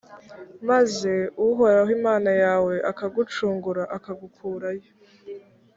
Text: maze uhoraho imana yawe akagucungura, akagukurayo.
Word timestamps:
maze 0.69 1.13
uhoraho 1.47 1.89
imana 1.97 2.31
yawe 2.43 2.73
akagucungura, 2.91 3.83
akagukurayo. 3.97 4.91